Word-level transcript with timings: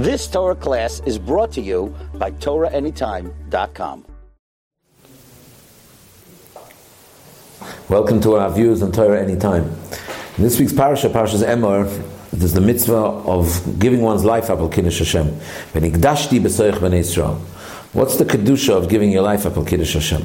This 0.00 0.26
Torah 0.26 0.54
class 0.54 1.00
is 1.04 1.18
brought 1.18 1.52
to 1.52 1.60
you 1.60 1.94
by 2.14 2.30
TorahAnytime.com. 2.30 4.06
Welcome 7.90 8.22
to 8.22 8.36
our 8.36 8.50
views 8.50 8.82
on 8.82 8.92
Torah 8.92 9.20
Anytime. 9.20 9.64
In 10.38 10.42
this 10.42 10.58
week's 10.58 10.72
parasha, 10.72 11.10
Parasha's 11.10 11.42
Emor, 11.42 11.84
there's 12.30 12.54
the 12.54 12.62
mitzvah 12.62 12.94
of 12.94 13.78
giving 13.78 14.00
one's 14.00 14.24
life 14.24 14.48
up 14.48 14.60
al 14.60 14.70
Kiddush 14.70 15.00
Hashem. 15.00 15.26
What's 15.26 15.90
the 18.16 18.24
kedusha 18.24 18.70
of 18.70 18.88
giving 18.88 19.10
your 19.10 19.20
life 19.20 19.44
up 19.44 19.58
al 19.58 19.66
Kiddush 19.66 19.92
Hashem? 19.92 20.22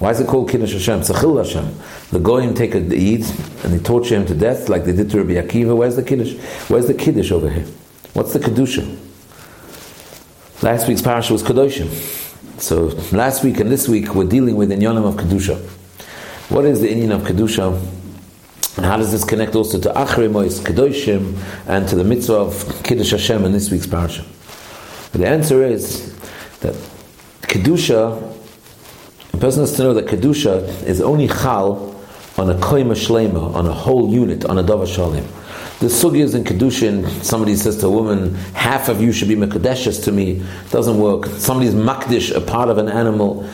Why 0.00 0.10
is 0.10 0.20
it 0.20 0.26
called 0.26 0.50
Kiddush 0.50 0.74
Hashem? 0.74 1.00
Tzachil 1.00 1.42
Hashem. 1.42 1.74
The 2.10 2.18
Goyim 2.18 2.52
take 2.54 2.74
a 2.74 2.80
Eid 2.80 3.24
and 3.64 3.72
they 3.72 3.78
torture 3.78 4.16
him 4.16 4.26
to 4.26 4.34
death 4.34 4.68
like 4.68 4.84
they 4.84 4.92
did 4.92 5.08
to 5.12 5.22
Rabbi 5.24 5.40
Akiva. 5.40 5.74
Where's 5.74 5.96
the 5.96 6.02
Kiddush? 6.02 6.34
Where's 6.68 6.86
the 6.86 6.92
Kiddush 6.92 7.32
over 7.32 7.48
here? 7.48 7.64
What's 8.14 8.32
the 8.32 8.38
Kedusha? 8.38 8.98
Last 10.62 10.88
week's 10.88 11.02
parasha 11.02 11.32
was 11.32 11.42
Kedoshim. 11.42 11.88
So 12.60 12.86
last 13.16 13.44
week 13.44 13.60
and 13.60 13.70
this 13.70 13.88
week 13.88 14.14
we're 14.14 14.24
dealing 14.24 14.56
with 14.56 14.70
the 14.70 14.74
Inyanim 14.74 15.06
of 15.06 15.14
Kedusha. 15.14 15.58
What 16.50 16.64
is 16.64 16.80
the 16.80 16.88
Inyan 16.88 17.14
of 17.14 17.22
Kedusha? 17.22 17.78
And 18.76 18.86
how 18.86 18.96
does 18.96 19.12
this 19.12 19.24
connect 19.24 19.54
also 19.54 19.78
to 19.80 19.88
Achrei 19.90 20.30
Mois 20.30 20.60
Kedoshim 20.60 21.36
and 21.66 21.88
to 21.88 21.96
the 21.96 22.04
mitzvah 22.04 22.34
of 22.34 22.82
Kiddush 22.84 23.10
Hashem 23.10 23.44
in 23.44 23.52
this 23.52 23.70
week's 23.70 23.86
parasha? 23.86 24.24
The 25.12 25.26
answer 25.26 25.62
is 25.62 26.16
that 26.60 26.74
Kedusha 27.42 28.36
a 29.38 29.40
person 29.40 29.60
has 29.60 29.76
to 29.76 29.84
know 29.84 29.94
that 29.94 30.06
Kedusha 30.06 30.66
is 30.82 31.00
only 31.00 31.28
Chal 31.28 31.94
on 32.38 32.50
a 32.50 32.54
Koima 32.54 32.96
Shlema, 32.96 33.54
on 33.54 33.66
a 33.66 33.72
whole 33.72 34.12
unit, 34.12 34.44
on 34.44 34.58
a 34.58 34.64
Dava 34.64 34.84
Shalim. 34.84 35.24
The 35.80 35.86
sugi 35.86 36.34
in 36.34 36.42
Kedushin, 36.42 37.08
somebody 37.22 37.54
says 37.54 37.78
to 37.78 37.86
a 37.86 37.90
woman, 37.90 38.34
half 38.54 38.88
of 38.88 39.00
you 39.00 39.12
should 39.12 39.28
be 39.28 39.36
Mekadeshes 39.36 40.02
to 40.04 40.12
me. 40.12 40.40
It 40.40 40.70
doesn't 40.72 40.98
work. 40.98 41.26
Somebody's 41.26 41.74
Makdish, 41.74 42.34
a 42.34 42.40
part 42.40 42.68
of 42.68 42.78
an 42.78 42.88
animal. 42.88 43.48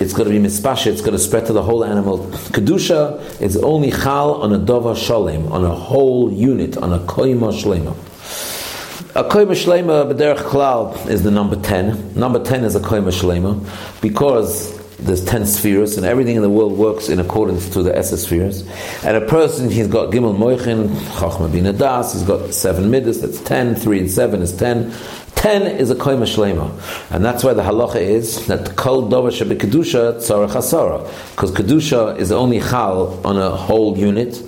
It's 0.00 0.12
going 0.12 0.28
to 0.28 0.36
be 0.36 0.44
mispasha, 0.44 0.88
it's 0.88 1.00
going 1.00 1.12
to 1.12 1.18
spread 1.20 1.46
to 1.46 1.52
the 1.52 1.62
whole 1.62 1.84
animal. 1.84 2.18
Kedusha 2.18 3.40
is 3.40 3.56
only 3.56 3.92
chal 3.92 4.42
on 4.42 4.52
a 4.52 4.58
dova 4.58 4.96
shalim, 4.96 5.48
on 5.52 5.64
a 5.64 5.72
whole 5.72 6.32
unit, 6.32 6.76
on 6.76 6.92
a 6.92 6.98
koima 6.98 7.52
shlema. 7.52 7.92
A 9.14 9.22
koima 9.22 9.52
shlema, 9.52 10.12
b'derech 10.12 10.38
klal, 10.38 11.06
is 11.08 11.22
the 11.22 11.30
number 11.30 11.54
10. 11.54 12.14
Number 12.16 12.42
10 12.42 12.64
is 12.64 12.74
a 12.74 12.80
koima 12.80 13.12
shlema, 13.12 14.00
because 14.00 14.73
there's 14.98 15.24
10 15.24 15.46
spheres, 15.46 15.96
and 15.96 16.06
everything 16.06 16.36
in 16.36 16.42
the 16.42 16.50
world 16.50 16.72
works 16.78 17.08
in 17.08 17.18
accordance 17.18 17.68
to 17.70 17.82
the 17.82 17.96
Esa 17.96 18.16
spheres. 18.16 18.66
And 19.04 19.16
a 19.16 19.26
person, 19.26 19.70
he's 19.70 19.88
got 19.88 20.12
Gimel 20.12 20.36
Moichin, 20.36 20.88
Chachma 20.88 21.50
Bin 21.50 21.64
Adas, 21.64 22.12
he's 22.12 22.22
got 22.22 22.54
7 22.54 22.90
Midas, 22.90 23.20
that's 23.20 23.40
10, 23.40 23.74
3 23.74 23.98
and 24.00 24.10
7 24.10 24.42
is 24.42 24.56
10. 24.56 24.94
10 25.34 25.62
is 25.76 25.90
a 25.90 25.94
Koima 25.94 26.22
Shlema. 26.22 26.70
And 27.10 27.24
that's 27.24 27.44
why 27.44 27.52
the 27.52 27.62
halacha 27.62 27.96
is 27.96 28.46
that 28.46 28.76
Kol 28.76 29.10
Dova 29.10 29.28
Shebe 29.30 29.58
Kedusha 29.58 30.14
Tzara 30.14 30.48
Chasara. 30.48 31.04
Because 31.32 31.50
Kedusha 31.50 32.16
is 32.18 32.32
only 32.32 32.60
Chal 32.60 33.20
on 33.26 33.36
a 33.36 33.50
whole 33.50 33.98
unit, 33.98 34.40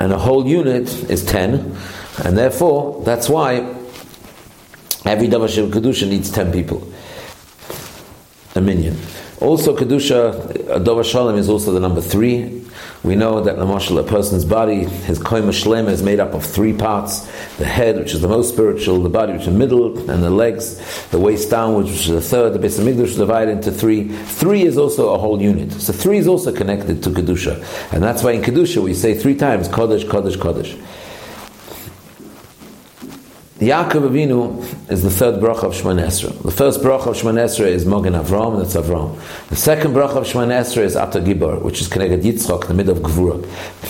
and 0.00 0.12
a 0.12 0.18
whole 0.18 0.48
unit 0.48 0.88
is 1.10 1.24
10. 1.26 1.76
And 2.24 2.36
therefore, 2.36 3.02
that's 3.04 3.28
why 3.28 3.58
every 5.04 5.28
Dova 5.28 5.46
Shebe 5.46 5.70
Kedusha 5.70 6.08
needs 6.08 6.30
10 6.32 6.50
people. 6.50 6.82
A 8.56 8.60
minyan. 8.60 8.96
Also, 9.40 9.74
Kedusha, 9.74 10.34
Adova 10.68 11.02
Shalom 11.02 11.38
is 11.38 11.48
also 11.48 11.72
the 11.72 11.80
number 11.80 12.02
three. 12.02 12.62
We 13.02 13.16
know 13.16 13.40
that, 13.40 13.56
Lamashal, 13.56 13.98
a 13.98 14.02
person's 14.02 14.44
body, 14.44 14.84
his 14.84 15.18
Shlema 15.18 15.88
is 15.88 16.02
made 16.02 16.20
up 16.20 16.34
of 16.34 16.44
three 16.44 16.74
parts 16.74 17.20
the 17.56 17.64
head, 17.64 17.96
which 17.96 18.12
is 18.12 18.20
the 18.20 18.28
most 18.28 18.52
spiritual, 18.52 19.02
the 19.02 19.08
body, 19.08 19.32
which 19.32 19.42
is 19.42 19.46
the 19.46 19.52
middle, 19.52 19.96
and 20.10 20.22
the 20.22 20.28
legs, 20.28 21.08
the 21.08 21.18
waist 21.18 21.48
downwards, 21.48 21.90
which 21.90 22.00
is 22.00 22.08
the 22.08 22.20
third, 22.20 22.52
the 22.52 22.58
Beis 22.58 22.78
HaMikdash 22.78 23.04
is 23.04 23.16
divided 23.16 23.52
into 23.52 23.72
three. 23.72 24.08
Three 24.08 24.64
is 24.64 24.76
also 24.76 25.14
a 25.14 25.18
whole 25.18 25.40
unit. 25.40 25.72
So 25.72 25.94
three 25.94 26.18
is 26.18 26.26
also 26.26 26.54
connected 26.54 27.02
to 27.02 27.08
Kedusha. 27.08 27.92
And 27.94 28.02
that's 28.02 28.22
why 28.22 28.32
in 28.32 28.42
Kedusha 28.42 28.82
we 28.82 28.92
say 28.92 29.14
three 29.14 29.34
times 29.34 29.68
Kodesh, 29.68 30.04
Kodesh, 30.04 30.36
Kodesh. 30.36 30.78
Yaakov 33.60 34.08
Avinu 34.08 34.90
is 34.90 35.02
the 35.02 35.10
third 35.10 35.34
bracha 35.34 35.64
of 35.64 35.74
Shemoneh 35.74 36.06
Esrei. 36.06 36.42
The 36.42 36.50
first 36.50 36.80
bracha 36.80 37.08
of 37.08 37.16
Shemoneh 37.16 37.44
Esrei 37.44 37.66
is 37.66 37.84
Mogen 37.84 38.18
Avram, 38.18 38.58
that's 38.58 38.74
Avram. 38.74 39.20
The 39.50 39.56
second 39.56 39.92
bracha 39.92 40.16
of 40.16 40.24
Shemoneh 40.24 40.60
Esrei 40.60 40.84
is 40.84 40.96
Ata 40.96 41.20
Gibor, 41.20 41.60
which 41.60 41.82
is 41.82 41.88
Keneged 41.90 42.22
Yitzchok, 42.22 42.68
the 42.68 42.72
mid 42.72 42.88
of 42.88 43.00
Gvura. 43.00 43.38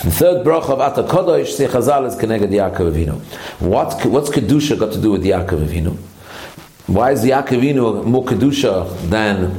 The 0.03 0.11
third 0.11 0.45
bracha 0.45 0.71
of 0.71 0.81
Ata 0.81 1.03
Kodosh, 1.03 1.57
Sechazal, 1.57 2.05
is 2.07 2.17
Keneged 2.17 2.49
Yaakov 2.49 2.91
Avinu. 2.91 3.21
What, 3.61 4.05
what's 4.07 4.29
Kedusha 4.29 4.77
got 4.77 4.91
to 4.91 5.01
do 5.01 5.11
with 5.11 5.23
Yaakov 5.23 5.65
Avinu? 5.65 5.95
Why 6.87 7.11
is 7.11 7.23
Yaakov 7.23 7.61
Avinu 7.61 8.03
more 8.03 8.25
Kedusha 8.25 8.93
than 9.09 9.51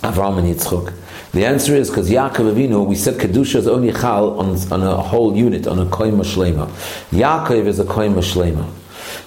Avram 0.00 0.38
and 0.38 0.56
Yitzchok? 0.56 0.94
The 1.32 1.44
answer 1.44 1.74
is 1.74 1.90
because 1.90 2.08
Yaakov 2.08 2.54
Avinu, 2.54 2.86
we 2.86 2.94
said 2.94 3.16
Kedusha 3.16 3.56
is 3.56 3.68
only 3.68 3.92
Chal 3.92 4.40
on, 4.40 4.56
on 4.72 4.82
a 4.82 4.96
whole 4.96 5.36
unit, 5.36 5.66
on 5.66 5.78
a 5.78 5.84
Koima 5.84 6.24
Shlema. 6.24 6.68
Yaakov 7.10 7.66
is 7.66 7.78
a 7.80 7.84
Koima 7.84 8.20
Shlema. 8.20 8.79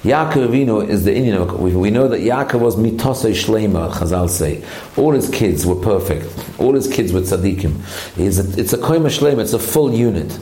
Yaakov 0.04 0.50
Avinu 0.50 0.88
is 0.88 1.04
the 1.06 1.12
Inyan. 1.12 1.60
We 1.60 1.90
know 1.90 2.08
that 2.08 2.22
Yaakov 2.22 2.60
was 2.60 2.76
mitosei 2.76 3.34
shlema. 3.34 3.92
Chazal 3.92 4.30
say 4.30 4.64
all 4.98 5.12
his 5.12 5.30
kids 5.30 5.66
were 5.66 5.76
perfect. 5.76 6.26
All 6.60 6.74
his 6.74 6.88
kids 6.92 7.14
were 7.14 7.22
tzaddikim. 7.22 7.80
It's 8.18 8.74
a 8.74 8.78
koima 8.78 9.08
shlema. 9.08 9.42
It's 9.42 9.54
a 9.54 9.60
full 9.60 9.94
unit. 9.94 10.38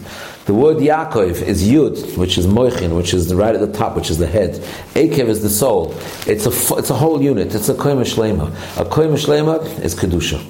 The 0.45 0.55
word 0.55 0.77
Yaakov 0.77 1.43
is 1.43 1.63
Yud, 1.63 2.17
which 2.17 2.37
is 2.37 2.47
Moichin, 2.47 2.97
which 2.97 3.13
is 3.13 3.31
right 3.33 3.53
at 3.53 3.61
the 3.61 3.71
top, 3.71 3.95
which 3.95 4.09
is 4.09 4.17
the 4.17 4.25
head. 4.25 4.55
Akev 4.95 5.27
is 5.27 5.43
the 5.43 5.49
sole. 5.49 5.93
It's 6.25 6.47
a, 6.47 6.77
it's 6.77 6.89
a 6.89 6.95
whole 6.95 7.21
unit. 7.21 7.53
It's 7.53 7.69
a 7.69 7.75
koima 7.75 8.03
shlema. 8.03 8.47
A 8.81 8.85
koima 8.85 9.17
shlema 9.23 9.63
is 9.83 9.93
kedusha. 9.93 10.43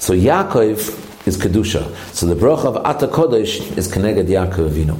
So 0.00 0.12
Yaakov 0.12 1.26
is 1.26 1.36
kedusha. 1.36 1.94
So 2.12 2.26
the 2.26 2.34
bracha 2.34 2.64
of 2.64 2.76
Ata 2.78 3.06
Kodesh 3.06 3.76
is 3.78 3.86
Keneged 3.86 4.26
Yaakov 4.26 4.70
Avinu. 4.70 4.98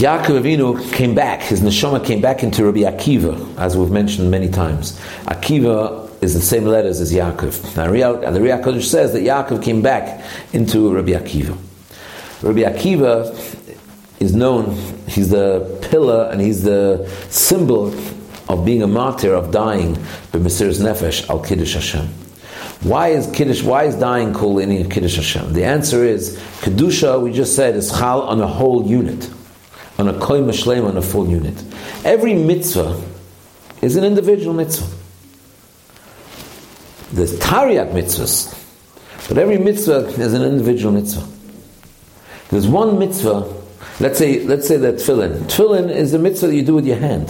Yaakov 0.00 0.40
Avinu 0.40 0.92
came 0.94 1.14
back, 1.14 1.42
his 1.42 1.60
neshama 1.60 2.02
came 2.02 2.22
back 2.22 2.42
into 2.42 2.64
Rabbi 2.64 2.78
Akiva, 2.78 3.54
as 3.58 3.76
we've 3.76 3.90
mentioned 3.90 4.30
many 4.30 4.48
times. 4.48 4.98
Akiva 5.26 6.10
is 6.22 6.32
the 6.32 6.40
same 6.40 6.64
letters 6.64 7.02
as 7.02 7.12
Yaakov. 7.12 7.76
Now, 7.76 7.92
the 8.30 8.38
Riyah 8.38 8.82
says 8.82 9.12
that 9.12 9.20
Yaakov 9.20 9.62
came 9.62 9.82
back 9.82 10.24
into 10.54 10.94
Rabbi 10.94 11.10
Akiva. 11.10 11.54
Rabbi 12.40 12.60
Akiva 12.60 13.28
is 14.20 14.34
known, 14.34 14.74
he's 15.06 15.28
the 15.28 15.78
pillar 15.90 16.30
and 16.32 16.40
he's 16.40 16.62
the 16.62 17.06
symbol 17.28 17.88
of 18.48 18.64
being 18.64 18.82
a 18.82 18.86
martyr, 18.86 19.34
of 19.34 19.50
dying, 19.50 19.92
but 20.32 20.40
Mesiris 20.40 20.80
Nefesh 20.80 21.28
al 21.28 21.40
Kiddush 21.40 21.74
Hashem. 21.74 22.06
Why 22.84 23.08
is 23.08 23.30
Kiddush, 23.32 23.62
why 23.62 23.84
is 23.84 23.96
dying 23.96 24.32
called 24.32 24.62
any 24.62 24.82
Kiddush 24.88 25.16
Hashem? 25.16 25.52
The 25.52 25.64
answer 25.64 26.02
is, 26.04 26.38
Kedusha, 26.62 27.20
we 27.20 27.34
just 27.34 27.54
said, 27.54 27.76
is 27.76 27.90
chal 27.90 28.22
on 28.22 28.40
a 28.40 28.46
whole 28.46 28.86
unit 28.88 29.30
on 30.00 30.08
a 30.08 30.14
koim 30.14 30.48
shlem 30.48 30.88
on 30.88 30.96
a 30.96 31.02
full 31.02 31.28
unit. 31.28 31.62
Every 32.04 32.34
mitzvah 32.34 33.00
is 33.82 33.96
an 33.96 34.04
individual 34.04 34.54
mitzvah. 34.54 34.96
There's 37.12 37.38
taryag 37.38 37.92
mitzvahs, 37.92 38.56
but 39.28 39.38
every 39.38 39.58
mitzvah 39.58 40.06
is 40.20 40.32
an 40.32 40.42
individual 40.42 40.92
mitzvah. 40.92 41.26
There's 42.48 42.66
one 42.66 42.98
mitzvah. 42.98 43.52
Let's 44.00 44.18
say, 44.18 44.44
let's 44.44 44.66
say 44.66 44.76
that 44.78 44.96
tefillin. 44.96 45.42
Tefillin 45.42 45.90
is 45.90 46.12
the 46.12 46.18
mitzvah 46.18 46.48
that 46.48 46.54
you 46.54 46.62
do 46.62 46.74
with 46.74 46.86
your 46.86 46.96
hand. 46.96 47.28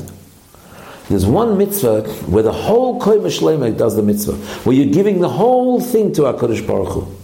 There's 1.09 1.27
one 1.27 1.59
mitzvah 1.59 2.03
where 2.27 2.45
the 2.45 2.53
whole 2.53 3.01
koim 3.01 3.23
shlema 3.23 3.77
does 3.77 3.97
the 3.97 4.03
mitzvah, 4.03 4.35
where 4.65 4.77
you're 4.77 4.95
giving 4.95 5.21
the 5.21 5.29
whole 5.29 5.81
thing 5.81 6.13
to 6.15 6.23
Hakadosh 6.23 6.65
Baruch 6.65 6.93
Hu. 6.93 7.20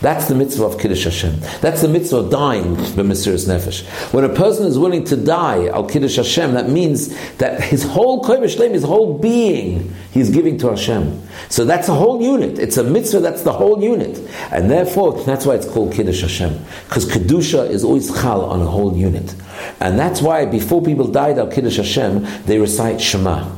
That's 0.00 0.28
the 0.28 0.34
mitzvah 0.34 0.64
of 0.64 0.78
Kiddush 0.78 1.04
Hashem. 1.04 1.40
That's 1.60 1.80
the 1.80 1.88
mitzvah 1.88 2.18
of 2.18 2.30
dying 2.30 2.74
the 2.74 2.82
b'mesiris 3.02 3.48
nefesh. 3.48 3.84
When 4.12 4.24
a 4.24 4.28
person 4.28 4.66
is 4.66 4.78
willing 4.78 5.04
to 5.04 5.16
die 5.16 5.68
al 5.68 5.88
Kiddush 5.88 6.16
Hashem, 6.16 6.52
that 6.52 6.68
means 6.68 7.08
that 7.38 7.62
his 7.62 7.82
whole 7.82 8.22
kodesh 8.22 8.56
his 8.70 8.82
whole 8.82 9.18
being, 9.18 9.94
he's 10.12 10.30
giving 10.30 10.58
to 10.58 10.70
Hashem. 10.70 11.22
So 11.48 11.64
that's 11.64 11.88
a 11.88 11.94
whole 11.94 12.22
unit. 12.22 12.58
It's 12.58 12.76
a 12.76 12.84
mitzvah 12.84 13.20
that's 13.20 13.42
the 13.42 13.52
whole 13.52 13.82
unit, 13.82 14.18
and 14.50 14.70
therefore 14.70 15.22
that's 15.24 15.46
why 15.46 15.54
it's 15.54 15.66
called 15.66 15.94
Kiddush 15.94 16.20
Hashem 16.20 16.62
because 16.88 17.06
kedusha 17.06 17.68
is 17.68 17.84
always 17.84 18.10
chal 18.10 18.44
on 18.44 18.60
a 18.60 18.66
whole 18.66 18.96
unit, 18.96 19.34
and 19.80 19.98
that's 19.98 20.20
why 20.20 20.44
before 20.44 20.82
people 20.82 21.06
died 21.06 21.38
al 21.38 21.46
Kiddush 21.46 21.76
Hashem, 21.76 22.26
they 22.44 22.58
recite 22.58 23.00
Shema. 23.00 23.50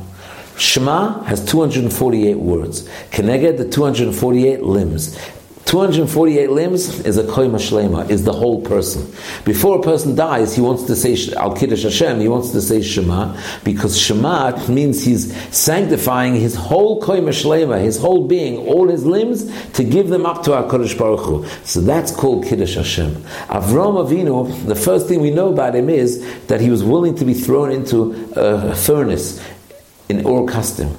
Shema 0.57 1.23
has 1.23 1.43
248 1.45 2.35
words. 2.35 2.87
Keneged 3.11 3.57
the 3.57 3.67
248 3.69 4.61
limbs. 4.61 5.17
248 5.69 6.49
limbs 6.49 6.99
is 7.01 7.17
a 7.17 7.23
koima 7.23 7.57
shlema, 7.57 8.09
is 8.09 8.23
the 8.23 8.33
whole 8.33 8.59
person. 8.59 9.03
Before 9.45 9.79
a 9.79 9.83
person 9.83 10.15
dies, 10.15 10.55
he 10.55 10.61
wants 10.63 10.85
to 10.85 10.95
say 10.95 11.15
Al 11.35 11.55
Kiddush 11.55 11.83
Hashem, 11.83 12.19
he 12.19 12.27
wants 12.27 12.49
to 12.53 12.59
say 12.59 12.81
Shema, 12.81 13.39
because 13.63 13.95
Shema 13.95 14.65
means 14.67 15.05
he's 15.05 15.31
sanctifying 15.55 16.33
his 16.33 16.55
whole 16.55 16.99
koima 16.99 17.29
shlema, 17.29 17.79
his 17.79 17.99
whole 17.99 18.27
being, 18.27 18.57
all 18.57 18.87
his 18.87 19.05
limbs, 19.05 19.45
to 19.73 19.83
give 19.83 20.07
them 20.09 20.25
up 20.25 20.41
to 20.45 20.55
our 20.55 20.63
Kodesh 20.63 20.97
Baruch 20.97 21.19
Hu. 21.19 21.45
So 21.65 21.81
that's 21.81 22.11
called 22.11 22.45
Kiddush 22.45 22.73
Hashem. 22.73 23.13
Avram 23.49 24.03
Avinu, 24.03 24.65
the 24.65 24.73
first 24.73 25.07
thing 25.07 25.21
we 25.21 25.29
know 25.29 25.53
about 25.53 25.75
him 25.75 25.87
is 25.87 26.47
that 26.47 26.61
he 26.61 26.71
was 26.71 26.83
willing 26.83 27.13
to 27.13 27.25
be 27.25 27.35
thrown 27.35 27.71
into 27.71 28.13
a 28.35 28.75
furnace 28.75 29.39
in 30.09 30.25
Ur 30.25 30.47
Kasdim. 30.47 30.95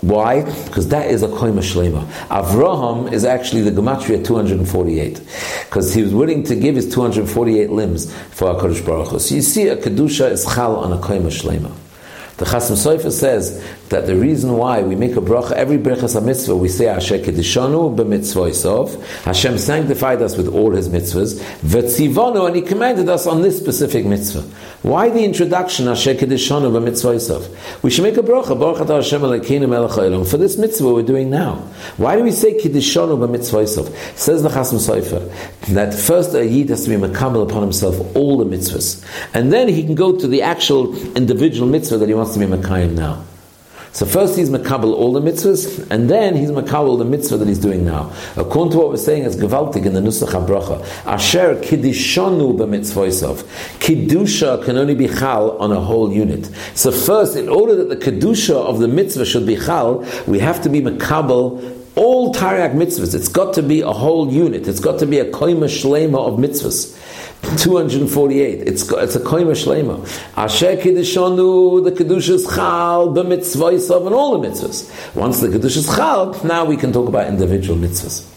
Why? 0.00 0.42
Because 0.64 0.88
that 0.88 1.10
is 1.10 1.22
a 1.22 1.28
koima 1.28 1.60
shlema. 1.60 2.04
Avraham 2.28 3.12
is 3.12 3.24
actually 3.24 3.62
the 3.62 3.72
gematria 3.72 4.24
248, 4.24 5.20
because 5.64 5.92
he 5.92 6.02
was 6.02 6.14
willing 6.14 6.44
to 6.44 6.54
give 6.54 6.76
his 6.76 6.92
248 6.92 7.70
limbs 7.70 8.12
for 8.30 8.54
Hakadosh 8.54 8.86
Baruch 8.86 9.08
Hu. 9.08 9.18
So 9.18 9.34
you 9.34 9.42
see, 9.42 9.66
a 9.66 9.76
kedusha 9.76 10.30
is 10.30 10.44
chal 10.44 10.76
on 10.76 10.92
a 10.92 10.98
koima 10.98 11.32
shlema. 11.32 11.72
The 12.36 12.44
Chasam 12.44 12.76
Sofer 12.76 13.10
says 13.10 13.60
that 13.90 14.06
the 14.06 14.16
reason 14.16 14.56
why 14.56 14.82
we 14.82 14.94
make 14.94 15.16
a 15.16 15.20
bracha, 15.20 15.52
every 15.52 15.78
brachas 15.78 16.22
mitzvah, 16.22 16.56
we 16.56 16.68
say 16.68 16.86
Asher 16.86 17.18
Kedishanu 17.18 17.96
b'mitzvoisov, 17.96 19.02
Hashem 19.22 19.58
sanctified 19.58 20.22
us 20.22 20.36
with 20.36 20.48
all 20.48 20.72
His 20.72 20.88
mitzvahs, 20.88 21.40
v'tzivonu, 21.60 22.46
and 22.46 22.56
He 22.56 22.62
commanded 22.62 23.08
us 23.08 23.26
on 23.26 23.42
this 23.42 23.58
specific 23.58 24.04
mitzvah. 24.04 24.42
Why 24.82 25.08
the 25.08 25.24
introduction 25.24 25.88
Asher 25.88 26.14
Kedishanu 26.14 26.70
b'mitzvoisov? 26.70 27.82
We 27.82 27.90
should 27.90 28.04
make 28.04 28.16
a 28.16 28.22
bracha, 28.22 28.58
Baruch 28.58 28.88
Hashem 28.88 29.22
Elokeinu 29.22 30.28
for 30.28 30.36
this 30.36 30.56
mitzvah 30.56 30.92
we're 30.92 31.02
doing 31.02 31.30
now. 31.30 31.56
Why 31.96 32.16
do 32.16 32.22
we 32.22 32.32
say 32.32 32.54
Kedishanu 32.58 33.18
b'mitzvoisov? 33.18 34.16
Says 34.16 34.42
the 34.42 34.48
Chasam 34.48 34.78
Sofer 34.78 35.28
that 35.68 35.94
first 35.94 36.34
a 36.34 36.46
yid 36.46 36.68
has 36.70 36.84
to 36.84 36.90
be 36.90 36.96
makabel 36.96 37.48
upon 37.48 37.62
himself 37.62 38.16
all 38.16 38.38
the 38.38 38.44
mitzvahs, 38.44 39.04
and 39.34 39.52
then 39.52 39.68
he 39.68 39.82
can 39.82 39.94
go 39.94 40.16
to 40.16 40.26
the 40.26 40.42
actual 40.42 40.96
individual 41.14 41.68
mitzvah 41.68 41.98
that 41.98 42.08
he 42.08 42.14
wants 42.14 42.34
to 42.34 42.38
be 42.38 42.46
Makayim 42.46 42.92
now. 42.92 43.24
So 43.92 44.06
first 44.06 44.36
he's 44.36 44.50
makabel 44.50 44.92
all 44.92 45.12
the 45.12 45.20
mitzvahs, 45.20 45.90
and 45.90 46.08
then 46.08 46.36
he's 46.36 46.50
makabel 46.50 46.98
the 46.98 47.04
mitzvah 47.04 47.38
that 47.38 47.48
he's 47.48 47.58
doing 47.58 47.84
now. 47.84 48.12
According 48.36 48.72
to 48.72 48.78
what 48.78 48.90
we're 48.90 48.96
saying 48.96 49.24
it's 49.24 49.36
gewaltig 49.36 49.86
in 49.86 49.94
the 49.94 50.00
Nusach 50.00 50.28
HaBracha, 50.28 51.06
Asher 51.06 51.56
kiddishonu 51.56 52.56
b'mitzvoisav. 52.56 53.42
Kiddusha 53.78 54.64
can 54.64 54.76
only 54.76 54.94
be 54.94 55.08
chal 55.08 55.56
on 55.58 55.72
a 55.72 55.80
whole 55.80 56.12
unit. 56.12 56.50
So 56.74 56.92
first, 56.92 57.36
in 57.36 57.48
order 57.48 57.74
that 57.76 57.88
the 57.88 57.96
Kiddusha 57.96 58.54
of 58.54 58.78
the 58.78 58.88
mitzvah 58.88 59.24
should 59.24 59.46
be 59.46 59.56
chal, 59.56 60.06
we 60.26 60.38
have 60.38 60.62
to 60.62 60.68
be 60.68 60.80
makabel 60.80 61.76
all 61.96 62.32
Taryag 62.32 62.74
mitzvahs. 62.74 63.14
It's 63.14 63.28
got 63.28 63.54
to 63.54 63.62
be 63.62 63.80
a 63.80 63.90
whole 63.90 64.32
unit. 64.32 64.68
It's 64.68 64.80
got 64.80 65.00
to 65.00 65.06
be 65.06 65.18
a 65.18 65.30
koima 65.30 65.64
shlema 65.64 66.18
of 66.18 66.38
mitzvahs. 66.38 66.94
248. 67.42 68.60
It's, 68.60 68.90
it's 68.90 69.16
a 69.16 69.20
koima 69.20 69.52
shlema. 69.52 70.06
Asher 70.36 70.76
kiddishonu, 70.76 71.84
the 71.84 71.92
kedusha 71.92 72.30
is 72.30 72.46
chal, 72.46 73.12
the 73.12 73.22
mitzvahs 73.22 73.94
and 73.94 74.14
all 74.14 74.38
the 74.38 74.48
mitzvahs. 74.48 75.14
Once 75.14 75.40
the 75.40 75.48
kedusha 75.48 75.78
is 75.78 75.86
chal, 75.86 76.38
now 76.44 76.64
we 76.64 76.76
can 76.76 76.92
talk 76.92 77.08
about 77.08 77.28
individual 77.28 77.78
mitzvahs. 77.78 78.34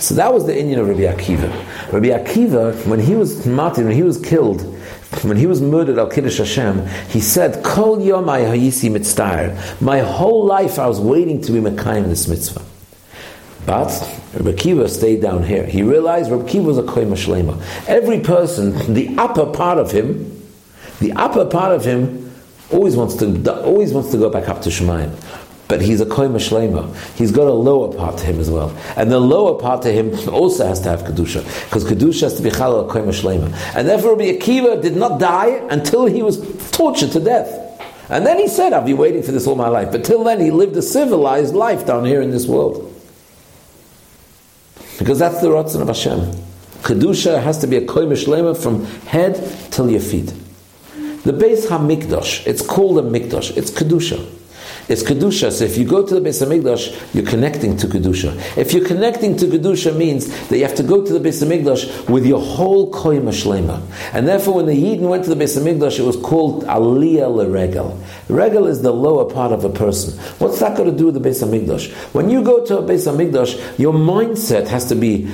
So 0.00 0.14
that 0.14 0.32
was 0.32 0.46
the 0.46 0.52
Inyan 0.52 0.78
of 0.78 0.88
Rabbi 0.88 1.00
Akiva. 1.00 1.92
Rabbi 1.92 2.08
Akiva, 2.08 2.86
when 2.86 3.00
he 3.00 3.16
was 3.16 3.44
martyred, 3.46 3.86
when 3.86 3.94
he 3.94 4.04
was 4.04 4.20
killed, 4.20 4.62
when 5.24 5.36
he 5.36 5.46
was 5.46 5.60
murdered 5.60 5.98
al 5.98 6.06
Kiddush 6.06 6.38
Hashem, 6.38 6.86
he 7.08 7.20
said, 7.20 7.64
Kol 7.64 7.98
yomai 7.98 8.46
hayisi 8.46 8.92
mitzvah. 8.92 9.60
My 9.80 9.98
whole 9.98 10.44
life 10.44 10.78
I 10.78 10.86
was 10.86 11.00
waiting 11.00 11.40
to 11.42 11.52
be 11.52 11.58
Mekayim 11.58 12.06
this 12.06 12.28
mitzvah. 12.28 12.62
But 13.68 13.90
Rabbi 14.32 14.56
Kiva 14.56 14.88
stayed 14.88 15.20
down 15.20 15.42
here. 15.42 15.66
He 15.66 15.82
realized 15.82 16.30
Rabbi 16.30 16.48
Kiva 16.48 16.64
was 16.64 16.78
a 16.78 16.82
koyma 16.82 17.12
shlema. 17.12 17.62
Every 17.86 18.18
person, 18.20 18.94
the 18.94 19.14
upper 19.18 19.44
part 19.44 19.76
of 19.76 19.90
him, 19.90 20.42
the 21.00 21.12
upper 21.12 21.44
part 21.44 21.72
of 21.72 21.84
him, 21.84 22.32
always 22.72 22.96
wants 22.96 23.16
to 23.16 23.62
always 23.62 23.92
wants 23.92 24.10
to 24.12 24.16
go 24.16 24.30
back 24.30 24.48
up 24.48 24.62
to 24.62 24.70
Shemayim. 24.70 25.12
But 25.68 25.82
he's 25.82 26.00
a 26.00 26.06
koyma 26.06 26.36
shlema. 26.36 26.96
He's 27.16 27.30
got 27.30 27.46
a 27.46 27.52
lower 27.52 27.92
part 27.92 28.16
to 28.16 28.24
him 28.24 28.40
as 28.40 28.50
well, 28.50 28.74
and 28.96 29.12
the 29.12 29.20
lower 29.20 29.60
part 29.60 29.82
to 29.82 29.92
him 29.92 30.18
also 30.30 30.66
has 30.66 30.80
to 30.80 30.88
have 30.88 31.02
kedusha 31.02 31.44
because 31.66 31.84
kedusha 31.84 32.22
has 32.22 32.38
to 32.38 32.42
be 32.42 32.48
chalal 32.48 32.88
koyma 32.88 33.08
shlema. 33.08 33.52
And 33.76 33.86
therefore, 33.86 34.16
Rabbi 34.16 34.80
did 34.80 34.96
not 34.96 35.20
die 35.20 35.60
until 35.68 36.06
he 36.06 36.22
was 36.22 36.40
tortured 36.70 37.12
to 37.12 37.20
death. 37.20 37.52
And 38.08 38.26
then 38.26 38.38
he 38.38 38.48
said, 38.48 38.72
"I've 38.72 38.86
been 38.86 38.96
waiting 38.96 39.22
for 39.22 39.32
this 39.32 39.46
all 39.46 39.56
my 39.56 39.68
life." 39.68 39.92
But 39.92 40.04
till 40.04 40.24
then, 40.24 40.40
he 40.40 40.50
lived 40.50 40.74
a 40.78 40.80
civilized 40.80 41.54
life 41.54 41.84
down 41.84 42.06
here 42.06 42.22
in 42.22 42.30
this 42.30 42.46
world. 42.46 42.94
Because 44.98 45.18
that's 45.18 45.40
the 45.40 45.48
Ratzon 45.48 45.80
of 45.80 45.88
Hashem. 45.88 46.20
Kedusha 46.82 47.42
has 47.42 47.58
to 47.58 47.66
be 47.66 47.76
a 47.76 47.80
koima 47.80 48.12
shlema 48.12 48.56
from 48.60 48.84
head 49.06 49.34
till 49.70 49.90
your 49.90 50.00
feet. 50.00 50.32
The 51.24 51.32
Beis 51.32 51.66
HaMikdash, 51.66 52.46
it's 52.46 52.64
called 52.64 52.98
a 52.98 53.02
Mikdash, 53.02 53.56
it's 53.56 53.70
Kedusha. 53.70 54.24
It's 54.88 55.02
Kedusha. 55.02 55.52
So 55.52 55.64
if 55.64 55.76
you 55.76 55.84
go 55.84 56.06
to 56.06 56.18
the 56.18 56.20
Beis 56.20 56.42
Hamikdash, 56.42 57.14
you're 57.14 57.26
connecting 57.26 57.76
to 57.76 57.86
Kedusha. 57.86 58.56
If 58.56 58.72
you're 58.72 58.86
connecting 58.86 59.36
to 59.36 59.44
Kedusha 59.44 59.94
means 59.94 60.28
that 60.48 60.56
you 60.56 60.64
have 60.64 60.76
to 60.76 60.82
go 60.82 61.04
to 61.04 61.18
the 61.18 61.20
Beis 61.20 61.44
Hamikdash 61.44 62.08
with 62.08 62.24
your 62.24 62.40
whole 62.40 62.90
Koyim 62.90 63.28
Shlema. 63.28 63.82
And 64.14 64.26
therefore 64.26 64.54
when 64.54 64.66
the 64.66 64.72
Yidden 64.72 65.08
went 65.08 65.24
to 65.24 65.34
the 65.34 65.44
Beis 65.44 65.58
Hamikdash, 65.58 65.98
it 65.98 66.04
was 66.04 66.16
called 66.16 66.64
Aliyah 66.64 67.28
Leregel. 67.28 68.02
Regel 68.28 68.66
is 68.66 68.80
the 68.80 68.92
lower 68.92 69.30
part 69.30 69.52
of 69.52 69.62
a 69.62 69.68
person. 69.68 70.18
What's 70.38 70.58
that 70.60 70.74
got 70.74 70.84
to 70.84 70.92
do 70.92 71.06
with 71.06 71.22
the 71.22 71.28
Beis 71.28 71.46
Hamikdash? 71.46 71.92
When 72.14 72.30
you 72.30 72.42
go 72.42 72.64
to 72.64 72.78
a 72.78 72.82
Beis 72.82 73.06
Hamikdash, 73.06 73.78
your 73.78 73.92
mindset 73.92 74.68
has 74.68 74.86
to 74.86 74.94
be 74.94 75.30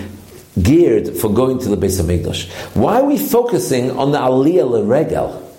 geared 0.60 1.16
for 1.16 1.32
going 1.32 1.60
to 1.60 1.68
the 1.68 1.76
Beis 1.76 2.02
Hamikdash. 2.02 2.50
Why 2.74 3.00
are 3.00 3.04
we 3.04 3.18
focusing 3.18 3.92
on 3.92 4.10
the 4.10 4.18
Aliyah 4.18 4.68
Leregel? 4.68 5.53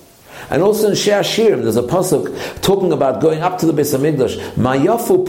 And 0.50 0.62
also 0.62 0.90
in 0.90 0.96
Shir 0.96 1.20
HaShirim, 1.20 1.64
there's 1.64 1.76
a 1.76 1.84
pasuk 1.84 2.62
talking 2.62 2.92
about 2.92 3.22
going 3.22 3.42
up 3.42 3.58
to 3.60 3.66
the 3.66 3.74
Beis 3.74 3.98
Hamikdash. 3.98 4.38
Mayafu. 4.56 5.26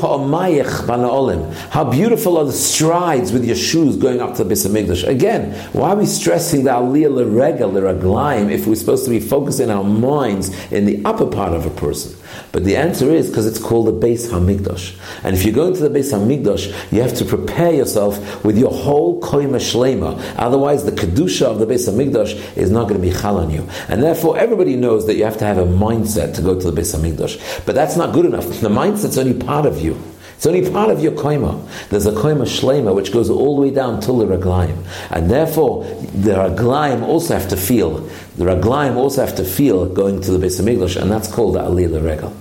How 1.71 1.85
beautiful 1.85 2.37
are 2.37 2.45
the 2.45 2.53
strides 2.53 3.33
with 3.33 3.45
your 3.45 3.57
shoes 3.57 3.97
going 3.97 4.21
up 4.21 4.35
to 4.37 4.45
the 4.45 4.55
Beis 4.55 4.67
Hamikdash. 4.67 5.07
Again, 5.07 5.53
why 5.73 5.91
are 5.91 5.97
we 5.97 6.07
stressing 6.07 6.65
the 6.65 6.71
aliyah 6.71 7.15
l'regel, 7.15 7.73
l'raglaim, 7.73 8.51
if 8.51 8.67
we're 8.67 8.75
supposed 8.75 9.05
to 9.05 9.11
be 9.11 9.21
focusing 9.21 9.71
our 9.71 9.85
minds 9.85 10.51
in 10.73 10.85
the 10.85 11.05
upper 11.05 11.27
part 11.27 11.53
of 11.53 11.67
a 11.67 11.71
person? 11.71 12.15
But 12.53 12.65
the 12.65 12.77
answer 12.77 13.11
is 13.11 13.29
because 13.29 13.47
it's 13.47 13.59
called 13.59 13.87
the 13.87 14.07
Beis 14.07 14.29
Hamikdash. 14.31 14.97
And 15.25 15.37
if 15.37 15.45
you 15.45 15.53
go 15.53 15.67
into 15.67 15.87
the 15.87 15.91
Beis 15.91 16.13
Hamikdash, 16.13 16.93
you 16.93 17.03
have 17.03 17.15
to 17.17 17.25
prepare 17.25 17.73
yourself 17.73 18.45
with 18.45 18.57
your 18.57 18.71
whole 18.71 19.21
koima 19.21 19.61
shlema. 19.61 20.21
Otherwise, 20.37 20.85
the 20.85 20.93
kedusha 20.93 21.47
of 21.47 21.59
the 21.59 21.67
Beis 21.67 21.89
Hamikdash 21.89 22.57
is 22.57 22.71
not 22.71 22.89
going 22.89 23.01
to 23.01 23.07
be 23.07 23.13
chal 23.13 23.39
on 23.39 23.51
you. 23.51 23.69
And 23.89 24.03
therefore, 24.03 24.39
everybody 24.39 24.77
knows 24.77 25.07
that 25.07 25.17
you 25.17 25.25
have 25.25 25.39
to 25.39 25.45
have 25.45 25.59
a 25.59 25.67
mindset 25.67 26.35
to 26.37 26.43
go 26.43 26.59
to 26.59 26.71
the 26.71 26.81
Beis 26.81 26.95
Hamikdash. 26.97 27.65
But 27.67 27.75
that's 27.75 27.97
not 27.97 28.15
good 28.15 28.27
enough. 28.27 28.47
The 28.47 28.69
mindset's 28.69 29.19
only 29.19 29.35
part 29.35 29.67
of 29.67 29.81
you. 29.81 30.01
It's 30.37 30.47
only 30.47 30.71
part 30.71 30.91
of 30.91 31.03
your 31.03 31.13
koima. 31.13 31.67
There's 31.89 32.05
a 32.05 32.13
koima 32.13 32.43
shlema 32.43 32.95
which 32.95 33.11
goes 33.11 33.31
all 33.31 33.57
the 33.57 33.63
way 33.63 33.71
down 33.71 34.01
till 34.01 34.19
the 34.19 34.27
raglaim, 34.27 34.85
and 35.11 35.31
therefore 35.31 35.85
the 35.85 36.33
raglaim 36.33 37.03
also 37.03 37.39
have 37.39 37.49
to 37.49 37.57
feel. 37.57 38.01
The 38.37 38.45
raglaim 38.45 38.97
also 38.97 39.25
have 39.25 39.35
to 39.37 39.45
feel 39.45 39.87
going 39.87 40.21
to 40.21 40.33
the 40.33 40.39
base 40.39 40.61
Beis 40.61 40.77
Hamikdash, 40.77 41.01
and 41.01 41.11
that's 41.11 41.33
called 41.33 41.55
the 41.55 41.61
aliyah 41.61 42.05
regal. 42.05 42.37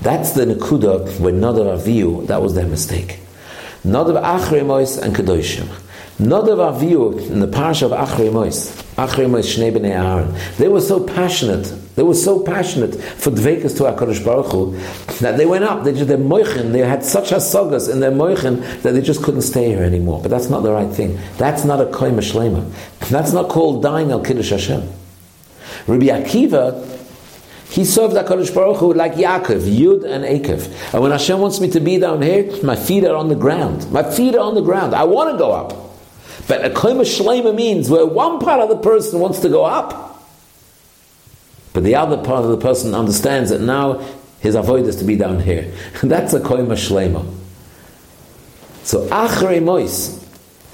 That's 0.00 0.32
the 0.32 0.44
nekuda 0.44 1.18
when 1.18 1.40
Nadav 1.40 1.80
Avihu, 1.80 2.26
that 2.28 2.40
was 2.40 2.54
their 2.54 2.66
mistake. 2.66 3.18
Nadav 3.84 4.22
Achremois 4.22 5.02
and 5.02 5.14
Kedoshim. 5.14 5.68
Nadav 6.18 6.78
Avihu 6.78 7.30
in 7.30 7.40
the 7.40 7.48
parsha 7.48 7.82
of 7.82 7.92
Achremois, 7.92 8.82
Achremois 8.94 9.44
Shnei 9.44 9.72
Bnei 9.72 9.90
Aaron, 9.90 10.34
they 10.58 10.68
were 10.68 10.80
so 10.80 11.04
passionate 11.04 11.72
they 11.96 12.02
were 12.02 12.14
so 12.14 12.40
passionate 12.40 12.94
for 12.96 13.30
dvekas 13.30 13.76
to 13.76 13.84
HaKadosh 13.84 14.24
Baruch 14.24 14.50
Hu 14.50 14.76
that 15.18 15.36
they 15.36 15.46
went 15.46 15.64
up, 15.64 15.84
they 15.84 15.92
just, 15.92 16.08
their 16.08 16.18
moichin, 16.18 16.72
they 16.72 16.80
had 16.80 17.04
such 17.04 17.30
hasagas 17.30 17.90
in 17.90 18.00
their 18.00 18.10
moichin 18.10 18.60
that 18.82 18.92
they 18.92 19.00
just 19.00 19.22
couldn't 19.22 19.42
stay 19.42 19.68
here 19.68 19.84
anymore. 19.84 20.20
But 20.20 20.30
that's 20.30 20.50
not 20.50 20.64
the 20.64 20.72
right 20.72 20.90
thing. 20.90 21.18
That's 21.36 21.64
not 21.64 21.80
a 21.80 21.84
koim 21.86 22.16
shlema. 22.16 22.68
That's 23.10 23.32
not 23.32 23.48
called 23.48 23.82
dying 23.82 24.10
al 24.10 24.20
Kiddush 24.20 24.50
Hashem. 24.50 24.80
Rabbi 25.86 26.06
Akiva, 26.06 26.90
he 27.68 27.84
served 27.84 28.14
HaKadosh 28.16 28.52
Baruch 28.52 28.78
Hu 28.78 28.92
like 28.92 29.14
Yaakov, 29.14 29.60
Yud 29.60 30.04
and 30.04 30.24
Akev. 30.24 30.92
And 30.92 31.00
when 31.00 31.12
Hashem 31.12 31.38
wants 31.38 31.60
me 31.60 31.70
to 31.70 31.80
be 31.80 31.98
down 31.98 32.22
here, 32.22 32.60
my 32.64 32.74
feet 32.74 33.04
are 33.04 33.14
on 33.14 33.28
the 33.28 33.36
ground. 33.36 33.90
My 33.92 34.02
feet 34.02 34.34
are 34.34 34.40
on 34.40 34.56
the 34.56 34.62
ground. 34.62 34.96
I 34.96 35.04
want 35.04 35.30
to 35.30 35.38
go 35.38 35.52
up. 35.52 35.83
But 36.46 36.64
a 36.64 36.70
koim 36.70 37.00
shlema 37.00 37.54
means 37.54 37.88
where 37.88 38.04
one 38.04 38.38
part 38.38 38.60
of 38.60 38.68
the 38.68 38.76
person 38.76 39.20
wants 39.20 39.40
to 39.40 39.48
go 39.48 39.64
up, 39.64 40.22
but 41.72 41.84
the 41.84 41.94
other 41.94 42.16
part 42.16 42.44
of 42.44 42.50
the 42.50 42.58
person 42.58 42.94
understands 42.94 43.50
that 43.50 43.60
now 43.60 44.04
his 44.40 44.54
avoid 44.54 44.86
is 44.86 44.96
to 44.96 45.04
be 45.04 45.16
down 45.16 45.40
here. 45.40 45.72
That's 46.02 46.34
a 46.34 46.40
koima 46.40 46.74
shlema. 46.74 47.26
So 48.84 49.06
achrei 49.08 49.62
mois, 49.62 50.22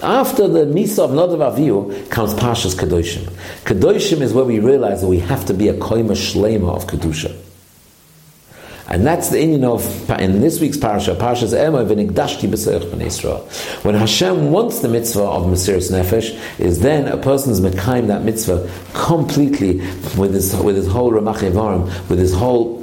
after 0.02 0.48
the 0.48 0.64
Misa 0.64 1.04
of 1.04 1.10
Nadav 1.10 1.56
Avihu 1.56 2.10
comes 2.10 2.34
Pashas 2.34 2.74
Kedoshim. 2.74 3.24
Kedoshim 3.64 4.20
is 4.20 4.32
where 4.32 4.44
we 4.44 4.58
realize 4.58 5.02
that 5.02 5.08
we 5.08 5.20
have 5.20 5.44
to 5.46 5.54
be 5.54 5.68
a 5.68 5.74
koima 5.74 6.12
shlema 6.12 6.74
of 6.74 6.86
Kedusha. 6.86 7.36
And 8.90 9.06
that's 9.06 9.28
the 9.28 9.38
Inyan 9.38 9.62
of, 9.62 10.11
in 10.20 10.40
this 10.40 10.61
week's 10.61 10.76
parasha, 10.76 11.14
Parasha's 11.14 11.54
Emor, 11.54 11.87
V'nigdashti 11.87 12.49
b'seich 12.49 12.82
b'nei. 12.90 13.85
When 13.85 13.94
Hashem 13.94 14.50
wants 14.50 14.80
the 14.80 14.88
mitzvah 14.88 15.23
of 15.23 15.47
Mesiris 15.47 15.92
Nefesh, 15.92 16.37
is 16.59 16.80
then 16.80 17.06
a 17.06 17.16
person's 17.16 17.61
mekayim 17.61 18.09
that 18.09 18.25
mitzvah 18.25 18.68
completely 18.92 19.76
with 20.18 20.35
his, 20.35 20.56
with 20.56 20.75
his 20.75 20.88
whole 20.88 21.12
Ramach 21.12 21.40
with 22.09 22.18
his 22.18 22.35
whole 22.35 22.79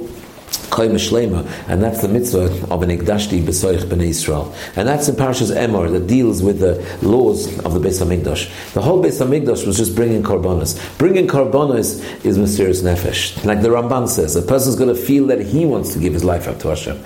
and 0.70 1.82
that's 1.82 2.02
the 2.02 2.08
mitzvah 2.08 2.72
of 2.72 2.82
an 2.82 2.90
Ikdashti 2.90 3.42
B'soich 3.42 3.82
B'nai 3.82 4.08
Israel. 4.08 4.54
And 4.76 4.86
that's 4.86 5.08
in 5.08 5.16
Parashas 5.16 5.54
Emor 5.54 5.90
that 5.90 6.06
deals 6.06 6.42
with 6.42 6.60
the 6.60 6.74
laws 7.06 7.46
of 7.64 7.74
the 7.74 7.80
Beis 7.80 8.02
HaMikdash. 8.02 8.72
The 8.74 8.82
whole 8.82 9.02
Beis 9.02 9.24
HaMikdash 9.24 9.66
was 9.66 9.76
just 9.76 9.94
bringing 9.96 10.22
korbanos. 10.22 10.98
Bringing 10.98 11.26
korbanos 11.26 12.24
is 12.24 12.38
Mesiris 12.38 12.82
Nefesh. 12.82 13.44
Like 13.44 13.62
the 13.62 13.68
Ramban 13.68 14.08
says, 14.08 14.36
a 14.36 14.42
person's 14.42 14.76
going 14.76 14.94
to 14.94 15.00
feel 15.00 15.26
that 15.26 15.40
he 15.40 15.64
wants 15.64 15.92
to 15.94 15.98
give 15.98 16.12
his 16.12 16.24
life 16.24 16.46
up 16.48 16.58
to 16.60 16.68
Hashem. 16.68 17.02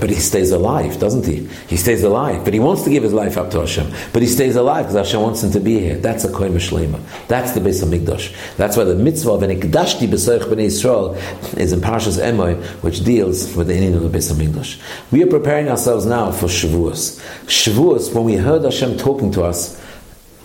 But 0.00 0.10
he 0.10 0.16
stays 0.16 0.50
alive, 0.50 0.98
doesn't 0.98 1.26
he? 1.26 1.48
He 1.68 1.76
stays 1.76 2.02
alive, 2.02 2.44
but 2.44 2.52
he 2.52 2.60
wants 2.60 2.82
to 2.82 2.90
give 2.90 3.02
his 3.02 3.12
life 3.12 3.36
up 3.36 3.50
to 3.52 3.60
Hashem. 3.60 3.92
But 4.12 4.22
he 4.22 4.28
stays 4.28 4.56
alive 4.56 4.86
because 4.86 5.06
Hashem 5.06 5.20
wants 5.20 5.42
him 5.42 5.52
to 5.52 5.60
be 5.60 5.78
here. 5.78 5.96
That's 5.96 6.24
a 6.24 6.28
Koim 6.28 6.54
Shlema. 6.54 7.00
That's 7.28 7.52
the 7.52 7.60
Beis 7.60 7.82
HaMikdash. 7.82 8.56
That's 8.56 8.76
why 8.76 8.84
the 8.84 8.94
mitzvah 8.94 9.32
of 9.32 9.42
an 9.42 9.50
Ikdashti 9.50 10.08
B'soich 10.08 10.42
B'nai 10.42 10.64
Israel 10.64 11.14
is 11.56 11.72
in 11.72 11.80
Parashas 11.80 12.20
Emor, 12.20 12.58
which 12.88 13.04
deals 13.04 13.54
with 13.54 13.66
the 13.66 13.74
ending 13.74 13.92
of 13.92 14.00
the 14.00 14.08
Beis 14.08 14.32
Hamikdash. 14.32 14.80
We 15.12 15.22
are 15.22 15.26
preparing 15.26 15.68
ourselves 15.68 16.06
now 16.06 16.32
for 16.32 16.46
Shavuos. 16.46 17.20
Shavuos, 17.44 18.14
when 18.14 18.24
we 18.24 18.36
heard 18.36 18.64
Hashem 18.64 18.96
talking 18.96 19.30
to 19.32 19.42
us. 19.42 19.78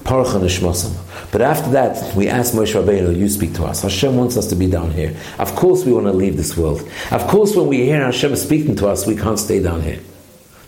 But 0.04 1.42
after 1.42 1.72
that, 1.72 2.14
we 2.18 2.28
asked 2.28 2.54
Moshe 2.54 2.74
Rabbeinu, 2.76 3.18
you 3.18 3.30
speak 3.30 3.54
to 3.54 3.64
us. 3.64 3.84
Hashem 3.84 4.18
wants 4.18 4.36
us 4.36 4.48
to 4.48 4.58
be 4.58 4.68
down 4.70 4.92
here. 4.92 5.16
Of 5.40 5.56
course 5.56 5.86
we 5.86 5.94
want 5.94 6.08
to 6.08 6.12
leave 6.12 6.36
this 6.36 6.58
world. 6.58 6.86
Of 7.12 7.26
course 7.28 7.56
when 7.56 7.68
we 7.68 7.78
hear 7.86 8.04
Hashem 8.04 8.36
speaking 8.36 8.76
to 8.76 8.90
us, 8.90 9.08
we 9.08 9.16
can't 9.16 9.40
stay 9.40 9.64
down 9.64 9.82
here. 9.82 10.02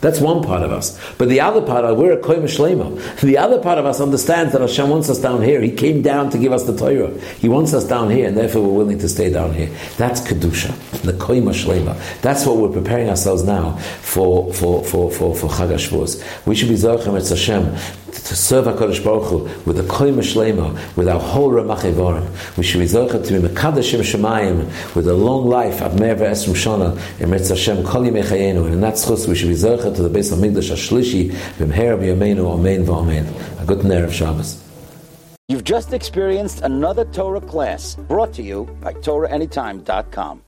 That's 0.02 0.20
one 0.20 0.44
part 0.44 0.64
of 0.64 0.72
us. 0.72 1.00
But 1.18 1.30
the 1.30 1.42
other 1.42 1.62
part, 1.62 1.86
of, 1.86 1.98
we're 1.98 2.14
a 2.14 2.22
koim 2.22 2.44
shlema. 2.44 3.20
The 3.22 3.38
other 3.38 3.62
part 3.62 3.78
of 3.78 3.86
us 3.86 4.00
understands 4.00 4.52
that 4.52 4.62
Hashem 4.62 4.90
wants 4.90 5.10
us 5.10 5.20
down 5.20 5.42
here. 5.42 5.62
He 5.62 5.72
came 5.72 6.02
down 6.02 6.30
to 6.32 6.38
give 6.38 6.52
us 6.52 6.64
the 6.64 6.78
Torah. 6.78 7.18
He 7.40 7.50
wants 7.50 7.74
us 7.74 7.86
down 7.86 8.10
here, 8.10 8.28
and 8.28 8.38
therefore 8.38 8.64
we're 8.64 8.78
willing 8.78 9.00
to 9.00 9.10
stay 9.10 9.32
down 9.32 9.54
here. 9.54 9.70
That's 9.98 10.22
kedusha, 10.22 10.74
the 11.02 11.14
koim 11.14 11.46
shlema. 11.46 11.96
That's 12.22 12.46
what 12.46 12.58
we're 12.58 12.70
preparing 12.70 13.10
ourselves 13.10 13.44
now 13.44 13.78
for 14.02 14.54
for 14.54 14.84
for 14.84 15.12
for 15.12 15.36
for 15.36 15.48
Chag 15.48 16.46
We 16.46 16.56
should 16.56 16.70
be 16.70 16.76
zochem 16.76 17.20
et 17.20 17.28
Hashem 17.28 17.76
to 18.16 18.36
serve 18.36 18.66
HaKadosh 18.66 19.04
Baruch 19.04 19.30
Hu 19.30 19.38
with 19.66 19.78
the 19.78 19.84
Koyim 19.84 20.18
Shlema, 20.18 20.96
with 20.96 21.08
our 21.08 21.20
whole 21.20 21.52
Ramach 21.52 21.82
Evorim. 21.82 22.58
We 22.58 22.64
should 22.64 22.80
be 22.80 22.86
Zochah 22.86 23.26
to 23.26 23.40
be 23.40 23.48
Mekadashim 23.48 24.00
Shemayim, 24.00 24.96
with 24.96 25.08
a 25.08 25.14
long 25.14 25.48
life, 25.48 25.82
of 25.82 26.00
Me'er 26.00 26.16
Ve'esrim 26.16 26.54
Shana, 26.54 27.22
in 27.22 27.30
Metz 27.30 27.50
Hashem, 27.50 27.84
Kol 27.84 28.04
Yimei 28.04 28.24
Chayenu, 28.24 28.66
and 28.66 28.76
in 28.76 28.82
that 28.82 28.96
schus 28.96 29.28
we 29.28 29.36
should 29.36 29.50
be 29.50 29.56
Zochah 29.56 29.96
to 29.96 30.04
the 30.04 30.10
Beis 30.10 30.34
HaMikdash 30.34 30.72
HaShlishi, 30.72 31.32
B'mher 31.58 32.00
B'yameinu, 32.00 32.52
Amen 32.52 32.86
V'Amen. 32.86 33.62
A 33.62 33.66
good 33.66 33.84
Ner 33.84 34.04
of 34.04 34.14
Shabbos. 34.14 34.62
You've 35.48 35.64
just 35.64 35.94
experienced 35.94 36.62
another 36.62 37.06
Torah 37.06 37.40
class 37.40 37.96
brought 38.08 38.34
to 38.34 38.42
you 38.42 38.66
by 38.82 38.94
TorahAnytime.com. 38.94 40.42